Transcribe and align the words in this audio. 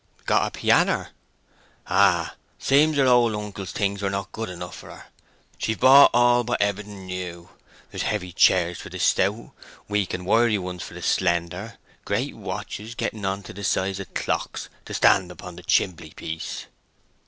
"Got 0.25 0.47
a 0.47 0.49
pianner?" 0.49 1.09
"Ay. 1.85 2.31
Seems 2.57 2.97
her 2.97 3.05
old 3.05 3.35
uncle's 3.35 3.71
things 3.71 4.01
were 4.01 4.09
not 4.09 4.31
good 4.31 4.49
enough 4.49 4.75
for 4.77 4.89
her. 4.89 5.05
She've 5.59 5.79
bought 5.79 6.09
all 6.11 6.43
but 6.43 6.59
everything 6.59 7.05
new. 7.05 7.49
There's 7.91 8.01
heavy 8.01 8.31
chairs 8.31 8.79
for 8.79 8.89
the 8.89 8.97
stout, 8.97 9.51
weak 9.87 10.15
and 10.15 10.25
wiry 10.25 10.57
ones 10.57 10.81
for 10.81 10.95
the 10.95 11.03
slender; 11.03 11.77
great 12.03 12.35
watches, 12.35 12.95
getting 12.95 13.25
on 13.25 13.43
to 13.43 13.53
the 13.53 13.63
size 13.63 13.99
of 13.99 14.11
clocks, 14.15 14.69
to 14.85 14.95
stand 14.95 15.31
upon 15.31 15.55
the 15.55 15.61
chimbley 15.61 16.15
piece." 16.15 16.65